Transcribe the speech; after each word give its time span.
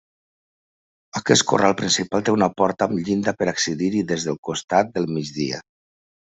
Aquest 1.19 1.45
corral 1.51 1.75
principal 1.81 2.25
té 2.31 2.35
una 2.37 2.49
porta 2.63 2.89
amb 2.89 3.03
llinda 3.05 3.37
per 3.43 3.51
accedir-hi 3.53 4.03
des 4.15 4.29
del 4.31 4.43
costat 4.51 4.93
de 4.99 5.09
migdia. 5.15 5.65